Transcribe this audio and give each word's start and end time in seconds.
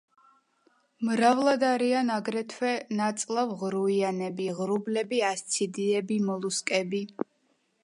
მრავლად 1.09 1.65
არიან 1.71 2.09
აგრეთვე 2.15 2.71
ნაწლავღრუიანები, 3.01 4.49
ღრუბლები, 4.63 5.23
ასციდიები, 5.31 6.21
მოლუსკები. 6.33 7.07